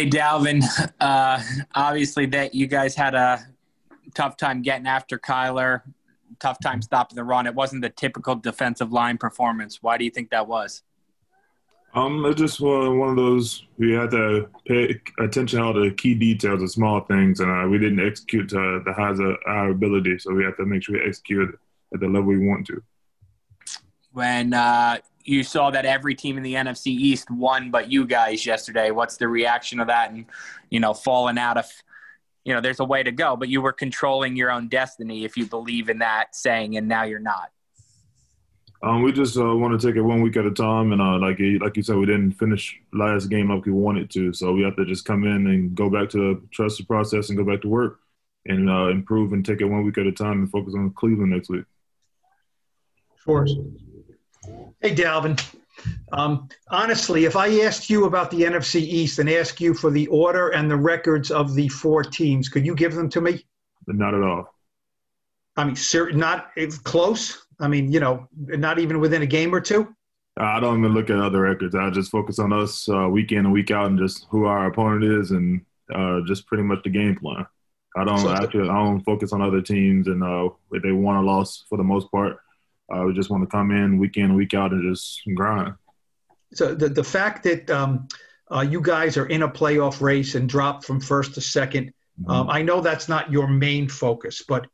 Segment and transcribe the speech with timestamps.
[0.00, 0.64] Hey, Dalvin.
[1.00, 1.42] Uh,
[1.74, 3.46] obviously, that you guys had a
[4.14, 5.82] tough time getting after Kyler,
[6.38, 7.46] tough time stopping the run.
[7.46, 9.82] It wasn't the typical defensive line performance.
[9.82, 10.82] Why do you think that was?
[11.94, 15.90] Um, it's just one, one of those we had to pay attention to all the
[15.90, 19.70] key details, the small things, and uh, we didn't execute to the highest of our
[19.70, 20.18] ability.
[20.18, 21.58] So we have to make sure we execute
[21.94, 22.82] at the level we want to.
[24.12, 28.46] When uh, you saw that every team in the NFC East won, but you guys
[28.46, 30.10] yesterday, what's the reaction of that?
[30.10, 30.26] And
[30.70, 31.66] you know, falling out of,
[32.44, 35.36] you know, there's a way to go, but you were controlling your own destiny if
[35.36, 37.50] you believe in that saying, and now you're not.
[38.82, 41.18] Um, we just uh, want to take it one week at a time, and uh,
[41.18, 44.62] like like you said, we didn't finish last game like we wanted to, so we
[44.62, 47.60] have to just come in and go back to trust the process and go back
[47.60, 48.00] to work
[48.46, 51.30] and uh, improve and take it one week at a time and focus on Cleveland
[51.30, 51.64] next week.
[53.22, 53.46] Sure.
[54.80, 55.38] Hey, Dalvin.
[56.12, 60.06] Um, honestly, if I asked you about the NFC East and asked you for the
[60.08, 63.44] order and the records of the four teams, could you give them to me?
[63.86, 64.54] Not at all.
[65.56, 65.76] I mean,
[66.18, 66.50] not
[66.84, 67.46] close.
[67.60, 69.94] I mean, you know, not even within a game or two.
[70.36, 71.74] I don't even look at other records.
[71.74, 74.66] I just focus on us uh, week in and week out, and just who our
[74.66, 75.60] opponent is, and
[75.94, 77.46] uh, just pretty much the game plan.
[77.96, 78.70] I don't so, actually.
[78.70, 81.84] I don't focus on other teams and uh, if they won or lost for the
[81.84, 82.38] most part.
[82.92, 85.74] Uh, we just want to come in week in, week out, and just grind.
[86.52, 88.08] So the the fact that um,
[88.50, 92.30] uh, you guys are in a playoff race and dropped from first to 2nd mm-hmm.
[92.30, 94.66] um, I know that's not your main focus, but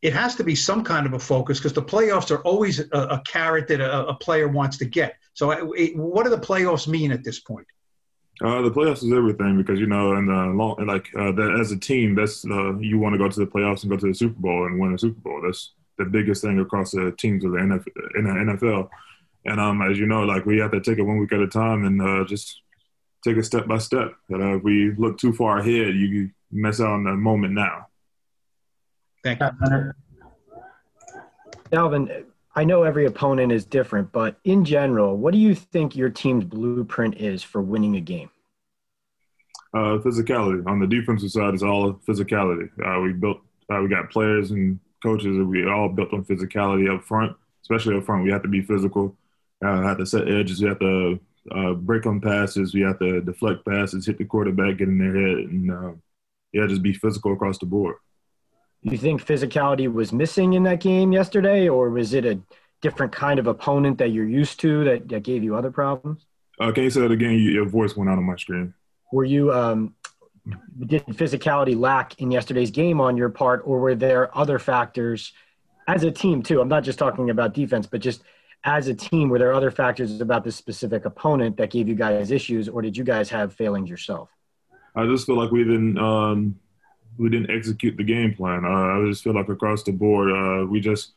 [0.00, 2.86] it has to be some kind of a focus because the playoffs are always a,
[2.92, 5.16] a carrot that a, a, player wants to get.
[5.34, 7.66] So, uh, it, what do the playoffs mean at this point?
[8.40, 11.72] Uh, the playoffs is everything because you know, and the long, like uh, that, as
[11.72, 14.14] a team, that's uh, you want to go to the playoffs and go to the
[14.14, 15.40] Super Bowl and win a Super Bowl.
[15.44, 18.16] That's the biggest thing across the teams of the NFL.
[18.16, 18.88] In the NFL.
[19.44, 21.48] And um, as you know, like we have to take it one week at a
[21.48, 22.62] time and uh, just
[23.24, 24.12] take it step by step.
[24.28, 27.86] That uh, if we look too far ahead, you mess out on the moment now.
[29.22, 29.92] Thank you.
[31.70, 36.08] Dalvin, I know every opponent is different, but in general, what do you think your
[36.08, 38.30] team's blueprint is for winning a game?
[39.74, 40.66] Uh, physicality.
[40.66, 42.70] On the defensive side, it's all physicality.
[42.84, 43.38] Uh, we built,
[43.70, 48.04] uh, we got players and coaches we all built on physicality up front, especially up
[48.04, 48.24] front.
[48.24, 49.16] We have to be physical.
[49.64, 50.62] Uh, have to set edges.
[50.62, 51.20] We have to
[51.50, 52.74] uh, break on passes.
[52.74, 55.92] We have to deflect passes, hit the quarterback, get in their head, and uh,
[56.52, 57.96] yeah, just be physical across the board.
[58.82, 62.40] You think physicality was missing in that game yesterday, or was it a
[62.80, 66.24] different kind of opponent that you're used to that, that gave you other problems?
[66.60, 67.38] You say that again?
[67.38, 68.74] Your voice went out on my screen.
[69.12, 69.94] Were you um,
[70.86, 75.32] did physicality lack in yesterday's game on your part, or were there other factors
[75.86, 76.60] as a team too?
[76.60, 78.22] I'm not just talking about defense, but just
[78.64, 82.30] as a team, were there other factors about this specific opponent that gave you guys
[82.30, 84.30] issues, or did you guys have failings yourself?
[84.94, 86.58] I just feel like we didn't um,
[87.18, 88.64] we didn't execute the game plan.
[88.64, 91.12] Uh, I just feel like across the board, uh, we just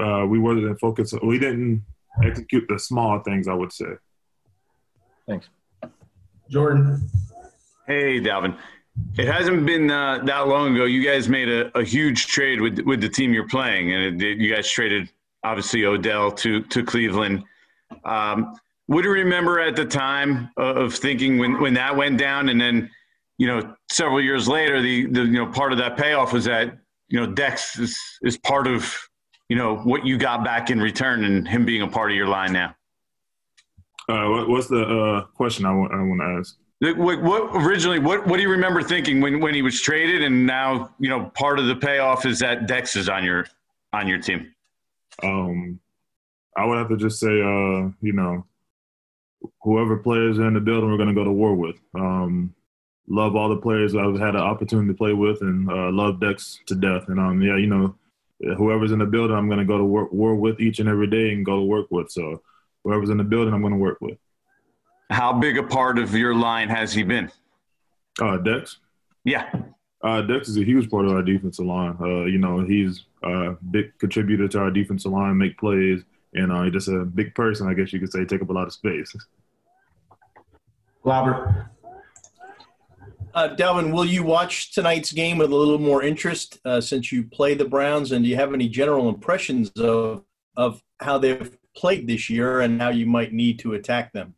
[0.00, 1.14] uh, we wasn't focused.
[1.22, 1.84] We didn't
[2.22, 3.48] execute the small things.
[3.48, 3.86] I would say.
[5.26, 5.48] Thanks,
[6.48, 7.08] Jordan.
[7.86, 8.56] Hey, Dalvin.
[9.18, 10.84] It hasn't been uh, that long ago.
[10.84, 14.38] You guys made a, a, huge trade with with the team you're playing, and it,
[14.38, 15.10] you guys traded
[15.42, 17.44] obviously Odell to to Cleveland.
[18.04, 18.58] Um,
[18.88, 22.88] do you remember at the time of thinking when when that went down, and then
[23.36, 26.78] you know several years later, the the you know part of that payoff was that
[27.08, 28.96] you know Dex is is part of
[29.48, 32.28] you know what you got back in return, and him being a part of your
[32.28, 32.74] line now.
[34.08, 36.56] Uh, what, what's the uh, question I want I want to ask?
[36.80, 37.98] What, what, originally?
[37.98, 41.30] What what do you remember thinking when, when he was traded, and now you know
[41.34, 43.46] part of the payoff is that Dex is on your
[43.92, 44.54] on your team.
[45.22, 45.80] Um,
[46.56, 48.44] I would have to just say, uh, you know,
[49.62, 51.76] whoever players in the building, we're going to go to war with.
[51.94, 52.54] Um,
[53.08, 56.60] love all the players I've had an opportunity to play with, and uh, love Dex
[56.66, 57.08] to death.
[57.08, 57.94] And um, yeah, you know,
[58.56, 61.32] whoever's in the building, I'm going to go to war with each and every day
[61.32, 62.10] and go to work with.
[62.10, 62.42] So
[62.82, 64.18] whoever's in the building, I'm going to work with.
[65.10, 67.30] How big a part of your line has he been?
[68.20, 68.78] Uh, Dex.
[69.24, 69.50] Yeah.
[70.02, 71.96] Uh, Dex is a huge part of our defensive line.
[72.00, 76.02] Uh, you know, he's a big contributor to our defensive line, make plays,
[76.34, 78.66] and uh, just a big person, I guess you could say, take up a lot
[78.66, 79.14] of space.
[81.02, 81.70] Robert.
[83.34, 87.24] Uh, Dalvin, will you watch tonight's game with a little more interest uh, since you
[87.24, 88.12] play the Browns?
[88.12, 90.24] And do you have any general impressions of
[90.56, 94.34] of how they've played this year and how you might need to attack them?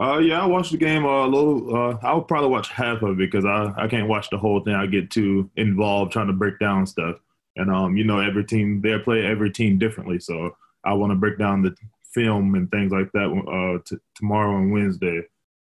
[0.00, 1.74] Uh, yeah, I watched the game uh, a little.
[1.76, 4.74] Uh, I'll probably watch half of it because I, I can't watch the whole thing.
[4.74, 7.16] I get too involved trying to break down stuff,
[7.56, 11.16] and um, you know, every team they play every team differently, so I want to
[11.16, 11.76] break down the
[12.12, 15.22] film and things like that uh, t- tomorrow and Wednesday.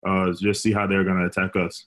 [0.07, 1.87] uh, just see how they're going to attack us.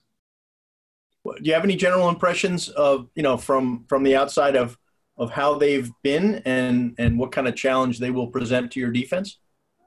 [1.25, 4.77] Do you have any general impressions of you know from from the outside of
[5.17, 8.91] of how they've been and and what kind of challenge they will present to your
[8.91, 9.37] defense?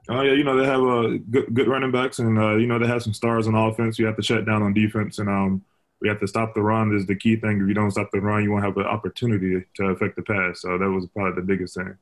[0.07, 2.67] Oh yeah, you know they have a uh, good, good running backs, and uh, you
[2.67, 3.97] know they have some stars on offense.
[3.97, 5.63] You have to shut down on defense, and um,
[5.99, 6.95] we have to stop the run.
[6.95, 7.59] Is the key thing.
[7.59, 10.61] If you don't stop the run, you won't have an opportunity to affect the pass.
[10.61, 11.95] So that was probably the biggest thing.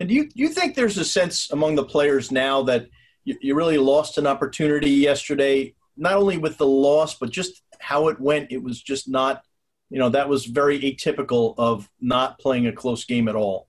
[0.00, 2.88] And do you you think there's a sense among the players now that
[3.24, 8.08] you, you really lost an opportunity yesterday, not only with the loss, but just how
[8.08, 8.50] it went?
[8.50, 9.44] It was just not,
[9.90, 13.68] you know, that was very atypical of not playing a close game at all.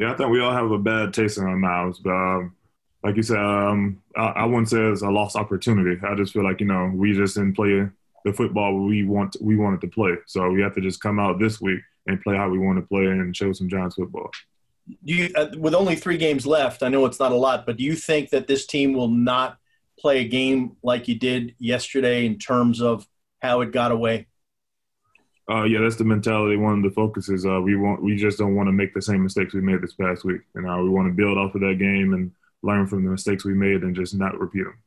[0.00, 2.56] Yeah, I think we all have a bad taste in our mouths, but um,
[3.04, 6.00] like you said, um, I, I, wouldn't say it's a lost opportunity.
[6.02, 7.86] I just feel like you know we just didn't play
[8.24, 11.38] the football we want we wanted to play, so we have to just come out
[11.38, 14.30] this week and play how we want to play and show some Giants football.
[15.04, 17.84] You, uh, with only three games left, I know it's not a lot, but do
[17.84, 19.58] you think that this team will not
[19.98, 23.06] play a game like you did yesterday in terms of
[23.42, 24.28] how it got away?
[25.50, 26.56] Uh, yeah, that's the mentality.
[26.56, 27.44] One of the focuses.
[27.44, 28.02] Uh, we want.
[28.02, 30.42] We just don't want to make the same mistakes we made this past week.
[30.54, 32.30] And uh, we want to build off of that game and
[32.62, 34.78] learn from the mistakes we made and just not repeat them.